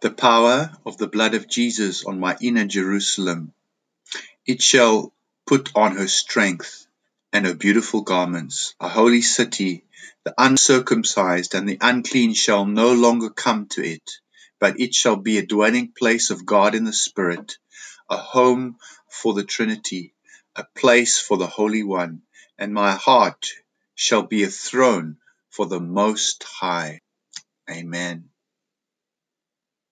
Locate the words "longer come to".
12.94-13.84